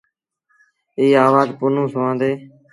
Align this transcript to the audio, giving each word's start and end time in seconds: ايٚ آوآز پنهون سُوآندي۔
ايٚ 0.99 1.15
آوآز 1.25 1.49
پنهون 1.59 1.87
سُوآندي۔ 1.93 2.31